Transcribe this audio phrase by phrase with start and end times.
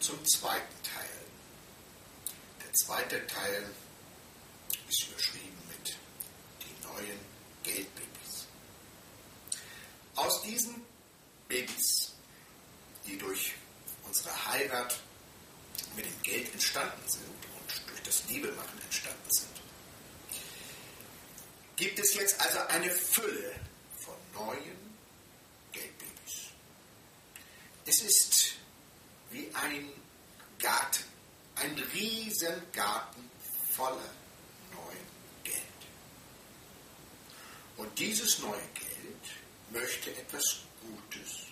[0.00, 1.08] zum zweiten Teil.
[2.62, 3.70] Der zweite Teil
[4.88, 5.96] ist überschrieben mit
[6.62, 7.18] die neuen
[7.62, 8.46] Geldbabys.
[10.14, 10.82] Aus diesen
[11.48, 12.14] Babys,
[13.06, 13.54] die durch
[14.04, 14.98] unsere Heirat
[15.96, 19.60] mit dem Geld entstanden sind und durch das Liebemachen entstanden sind,
[21.76, 23.54] gibt es jetzt also eine Fülle
[24.00, 24.76] von neuen
[25.72, 26.50] Geldbabys.
[27.86, 28.57] Es ist
[29.30, 29.90] wie ein
[30.58, 31.04] Garten,
[31.56, 33.30] ein Riesengarten
[33.72, 34.10] voller
[34.72, 35.06] neuen
[35.44, 35.62] Geld.
[37.76, 38.88] Und dieses neue Geld
[39.70, 41.42] möchte etwas Gutes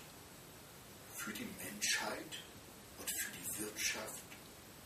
[1.14, 2.42] für die Menschheit
[2.98, 4.24] und für die Wirtschaft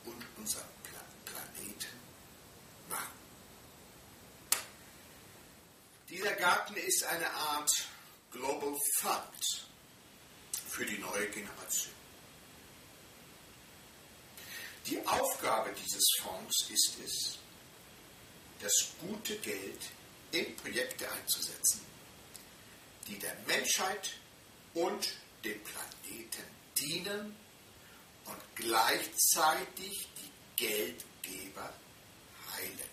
[0.04, 0.64] und unseren
[1.24, 2.00] Planeten
[2.88, 3.20] machen.
[6.08, 7.70] Dieser Garten ist eine Art
[8.32, 9.66] Global Fund
[10.68, 11.99] für die neue Generation.
[14.86, 17.38] Die Aufgabe dieses Fonds ist es,
[18.60, 19.80] das gute Geld
[20.32, 21.80] in Projekte einzusetzen,
[23.06, 24.10] die der Menschheit
[24.74, 25.08] und
[25.44, 26.44] dem Planeten
[26.76, 27.36] dienen
[28.26, 31.72] und gleichzeitig die Geldgeber
[32.52, 32.90] heilen.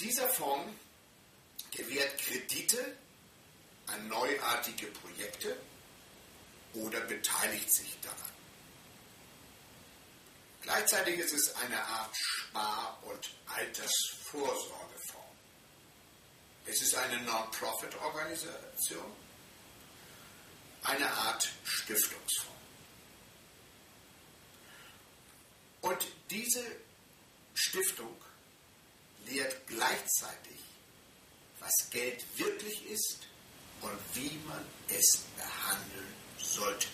[0.00, 0.72] Dieser Fonds
[1.70, 2.96] gewährt Kredite
[3.86, 5.56] an neuartige Projekte
[6.74, 8.41] oder beteiligt sich daran.
[10.62, 15.22] Gleichzeitig ist es eine Art Spar- und Altersvorsorgefonds.
[16.66, 19.12] Es ist eine Non-Profit-Organisation,
[20.84, 22.52] eine Art Stiftungsfonds.
[25.80, 26.64] Und diese
[27.54, 28.16] Stiftung
[29.26, 30.60] lehrt gleichzeitig,
[31.58, 33.18] was Geld wirklich ist
[33.80, 36.86] und wie man es behandeln sollte.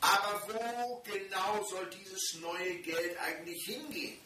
[0.00, 1.02] Aber wo
[1.50, 4.18] genau soll dieses neue Geld eigentlich hingehen?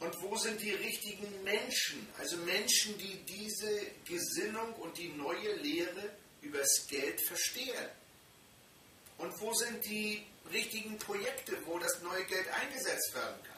[0.00, 2.08] Und wo sind die richtigen Menschen?
[2.18, 7.88] Also Menschen, die diese Gesinnung und die neue Lehre übers Geld verstehen.
[9.18, 13.52] Und wo sind die richtigen Projekte, wo das neue Geld eingesetzt werden kann?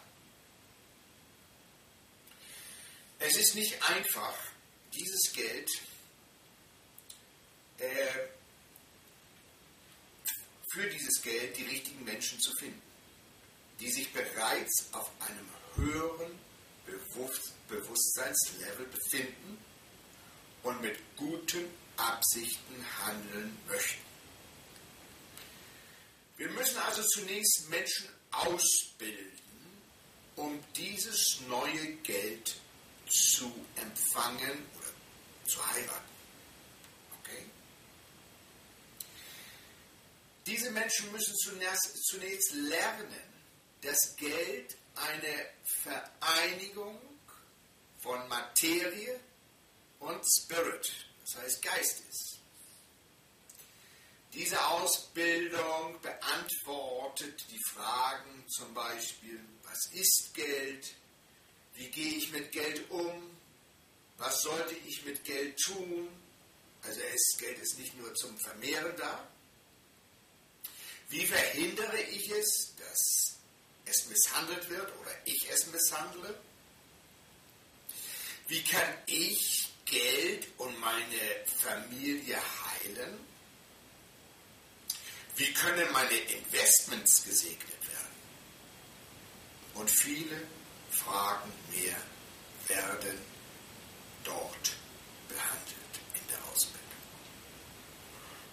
[3.20, 4.36] Es ist nicht einfach,
[4.92, 5.70] dieses Geld
[7.78, 8.28] äh,
[10.74, 12.82] für dieses Geld die richtigen Menschen zu finden,
[13.78, 16.32] die sich bereits auf einem höheren
[17.68, 19.58] Bewusstseinslevel befinden
[20.64, 21.64] und mit guten
[21.96, 24.02] Absichten handeln möchten.
[26.36, 29.40] Wir müssen also zunächst Menschen ausbilden,
[30.34, 32.56] um dieses neue Geld
[33.08, 36.13] zu empfangen oder zu heiraten.
[40.46, 43.08] Diese Menschen müssen zunächst, lernen,
[43.80, 45.46] dass Geld eine
[45.82, 47.00] Vereinigung
[48.02, 49.18] von Materie
[50.00, 52.38] und Spirit, das heißt Geist ist.
[54.34, 60.94] Diese Ausbildung beantwortet die Fragen zum Beispiel, was ist Geld,
[61.74, 63.30] wie gehe ich mit Geld um,
[64.18, 66.08] was sollte ich mit Geld tun,
[66.82, 69.26] also es, Geld ist nicht nur zum Vermehren da,
[71.14, 73.36] wie verhindere ich es, dass
[73.84, 76.36] es misshandelt wird oder ich es misshandle?
[78.48, 83.16] Wie kann ich Geld und meine Familie heilen?
[85.36, 88.16] Wie können meine Investments gesegnet werden?
[89.74, 90.42] Und viele
[90.90, 91.96] Fragen mehr
[92.66, 93.20] werden
[94.24, 94.72] dort
[95.28, 96.80] behandelt in der Ausbildung.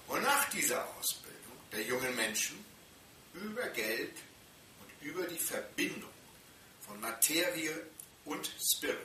[0.09, 1.41] Und nach dieser Ausbildung
[1.71, 2.63] der jungen Menschen
[3.33, 4.15] über Geld
[4.81, 6.09] und über die Verbindung
[6.81, 7.85] von Materie
[8.25, 8.97] und Spirit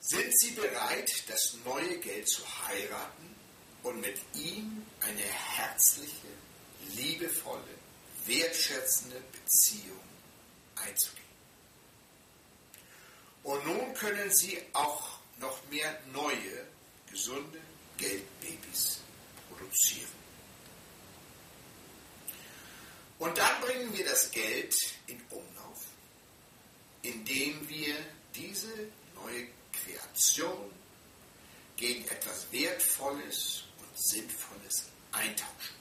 [0.00, 3.34] sind sie bereit, das neue Geld zu heiraten
[3.82, 6.28] und mit ihm eine herzliche,
[6.94, 7.62] liebevolle,
[8.26, 10.00] wertschätzende Beziehung
[10.76, 11.20] einzugehen.
[13.42, 16.66] Und nun können sie auch noch mehr neue,
[17.10, 17.60] gesunde
[17.96, 18.98] Geldbabys
[19.48, 20.19] produzieren.
[23.20, 24.74] Und dann bringen wir das Geld
[25.06, 25.84] in Umlauf,
[27.02, 27.94] indem wir
[28.34, 30.72] diese neue Kreation
[31.76, 35.76] gegen etwas Wertvolles und Sinnvolles eintauschen.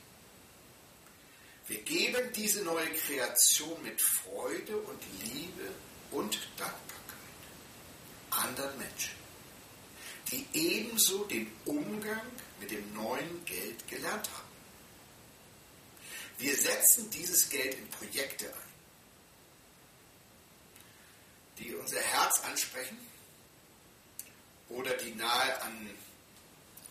[1.68, 5.72] Wir geben diese neue Kreation mit Freude und Liebe
[6.12, 7.00] und Dankbarkeit
[8.32, 9.16] anderen Menschen,
[10.32, 12.22] die ebenso den Umgang
[12.60, 14.49] mit dem neuen Geld gelernt haben.
[16.40, 18.70] Wir setzen dieses Geld in Projekte ein,
[21.58, 22.98] die unser Herz ansprechen
[24.70, 25.90] oder die nahe an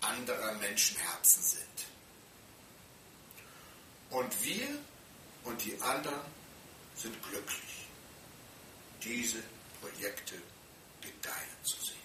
[0.03, 1.87] anderer Menschenherzen sind.
[4.11, 4.69] Und wir
[5.45, 6.21] und die anderen
[6.95, 7.87] sind glücklich,
[9.03, 9.43] diese
[9.81, 10.35] Projekte
[11.01, 11.97] gedeihen zu sehen.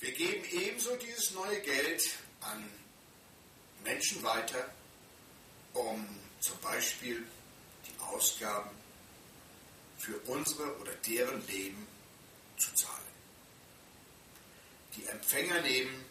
[0.00, 2.02] Wir geben ebenso dieses neue Geld
[2.40, 2.68] an
[3.84, 4.70] Menschen weiter,
[5.74, 6.06] um
[6.40, 7.26] zum Beispiel
[7.86, 8.70] die Ausgaben
[9.98, 11.86] für unsere oder deren Leben
[12.56, 12.98] zu zahlen.
[14.96, 16.04] Die Empfänger nehmen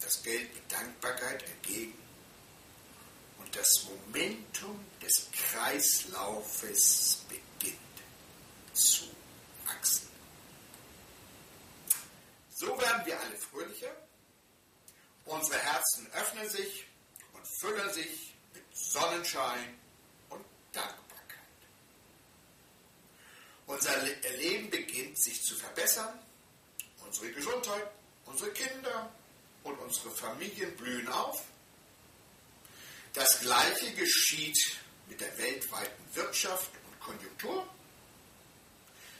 [0.00, 1.98] das Geld mit Dankbarkeit entgegen
[3.38, 7.78] und das Momentum des Kreislaufes beginnt
[8.72, 9.04] zu
[9.66, 10.08] wachsen.
[12.54, 13.94] So werden wir alle fröhlicher,
[15.24, 16.87] unsere Herzen öffnen sich
[17.38, 19.78] und füllen sich mit Sonnenschein
[20.30, 21.38] und Dankbarkeit.
[23.66, 24.02] Unser
[24.38, 26.18] Leben beginnt sich zu verbessern,
[27.04, 27.88] unsere Gesundheit,
[28.24, 29.12] unsere Kinder
[29.62, 31.44] und unsere Familien blühen auf.
[33.12, 34.76] Das Gleiche geschieht
[35.08, 37.68] mit der weltweiten Wirtschaft und Konjunktur.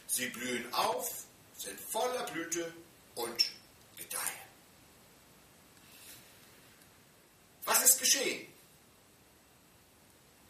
[0.07, 1.23] Sie blühen auf,
[1.57, 2.73] sind voller Blüte
[3.15, 3.43] und
[3.97, 4.48] gedeihen.
[7.69, 8.47] Was ist geschehen?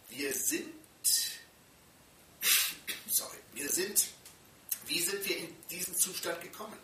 [0.07, 0.73] Wir sind,
[3.09, 4.07] sorry, wir sind,
[4.85, 6.77] wie sind wir in diesen Zustand gekommen?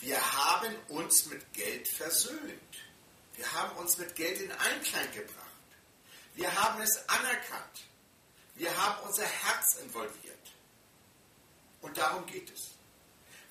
[0.00, 2.74] Wir haben uns mit Geld versöhnt.
[3.36, 5.38] Wir haben uns mit Geld in Einklang gebracht.
[6.34, 7.84] Wir haben es anerkannt.
[8.56, 10.52] Wir haben unser Herz involviert.
[11.82, 12.72] Und darum geht es.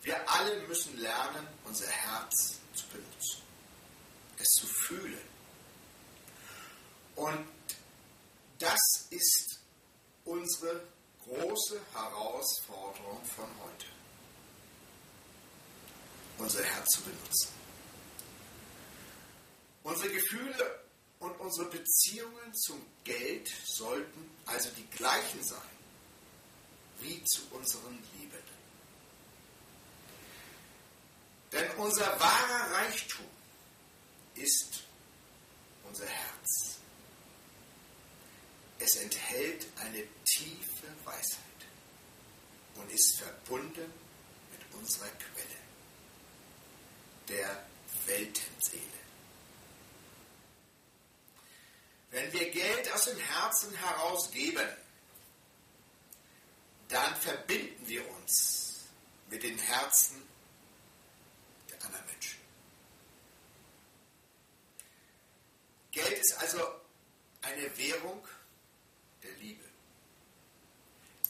[0.04, 3.42] Wir alle müssen lernen, unser Herz zu benutzen,
[4.38, 5.32] es zu fühlen.
[7.16, 7.48] Und
[8.58, 8.80] das
[9.10, 9.60] ist
[10.52, 10.82] unsere
[11.24, 13.86] große Herausforderung von heute.
[16.38, 17.50] Unser Herz zu benutzen.
[19.84, 20.84] Unsere Gefühle
[21.20, 25.60] und unsere Beziehungen zum Geld sollten also die gleichen sein
[27.00, 28.42] wie zu unseren Liebenden.
[31.52, 33.26] Denn unser wahrer Reichtum
[34.36, 34.84] ist
[35.88, 36.81] unser Herz.
[38.92, 41.40] Es enthält eine tiefe Weisheit
[42.76, 43.94] und ist verbunden
[44.52, 45.62] mit unserer Quelle,
[47.30, 47.66] der
[48.06, 48.84] Weltenseele.
[52.10, 54.68] Wenn wir Geld aus dem Herzen herausgeben,
[56.90, 58.76] dann verbinden wir uns
[59.30, 60.22] mit den Herzen
[61.82, 62.40] anderer Menschen.
[65.92, 66.60] Geld ist also
[67.42, 68.28] eine Währung
[69.24, 69.64] der Liebe.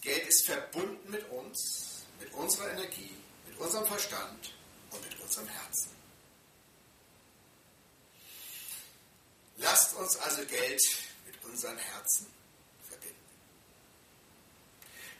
[0.02, 3.16] Geld ist verbunden mit uns, mit unserer Energie,
[3.48, 4.54] mit unserem Verstand
[4.90, 5.92] und mit unserem Herzen.
[9.58, 10.82] Lasst uns also Geld
[11.26, 12.26] mit unseren Herzen
[12.90, 13.16] verbinden.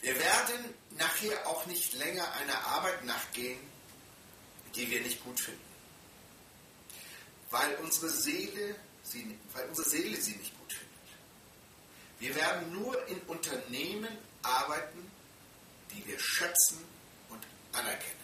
[0.02, 3.60] Wir werden nachher auch nicht länger einer Arbeit nachgehen,
[4.76, 5.62] die wir nicht gut finden.
[7.52, 10.90] Weil unsere Seele sie, weil unsere Seele sie nicht gut findet.
[12.20, 15.12] Wir werden nur in Unternehmen arbeiten,
[15.92, 16.84] die wir schätzen
[17.30, 17.42] und
[17.74, 18.22] anerkennen.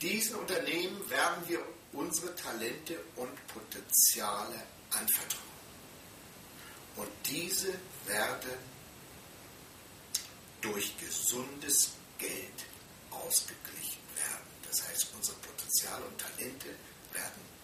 [0.00, 5.46] Diesen Unternehmen werden wir unsere Talente und Potenziale anvertrauen.
[6.96, 7.74] Und diese
[8.06, 8.58] werden
[10.60, 12.66] durch gesundes Geld
[13.10, 14.46] ausgeglichen werden.
[14.68, 16.68] Das heißt, unsere Potenziale und Talente
[17.12, 17.55] werden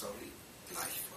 [0.00, 0.32] Sorry,
[0.74, 1.09] life.